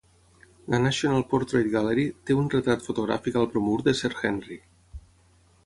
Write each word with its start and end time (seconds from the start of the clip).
La 0.75 0.79
National 0.85 1.25
Portrait 1.33 1.69
Gallery 1.75 2.05
té 2.29 2.37
un 2.45 2.49
retrat 2.55 2.87
fotogràfic 2.89 3.39
al 3.43 3.47
bromur 3.53 3.77
de 3.89 3.97
Sir 4.01 4.13
Henry. 4.23 4.61